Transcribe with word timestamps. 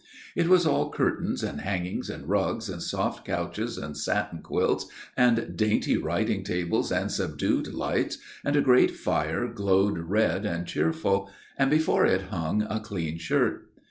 It 0.35 0.47
was 0.47 0.65
all 0.65 0.89
curtains 0.89 1.43
and 1.43 1.61
hangings 1.61 2.09
and 2.09 2.27
rugs 2.27 2.69
and 2.69 2.81
soft 2.81 3.23
couches 3.23 3.77
and 3.77 3.95
satin 3.95 4.41
quilts 4.41 4.87
and 5.15 5.55
dainty 5.55 5.95
writing 5.95 6.43
tables 6.43 6.91
and 6.91 7.11
subdued 7.11 7.67
lights, 7.71 8.17
and 8.43 8.55
a 8.55 8.61
great 8.61 8.89
fire 8.89 9.47
glowed 9.47 9.99
red 9.99 10.43
and 10.43 10.65
cheerful, 10.65 11.29
and 11.55 11.69
before 11.69 12.03
it 12.07 12.23
hung 12.31 12.63
a 12.63 12.79
clean 12.79 13.19
shirt. 13.19 13.69